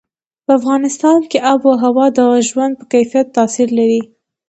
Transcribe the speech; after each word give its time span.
په 0.45 0.51
افغانستان 0.59 1.19
کې 1.29 1.37
آب 1.51 1.61
وهوا 1.69 2.05
د 2.17 2.19
ژوند 2.49 2.73
په 2.79 2.85
کیفیت 2.93 3.27
تاثیر 3.37 3.69
لري. 3.79 4.01